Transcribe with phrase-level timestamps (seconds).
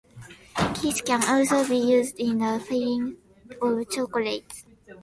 [0.73, 3.17] Kirsch can also be used in the filling
[3.61, 4.65] of chocolates.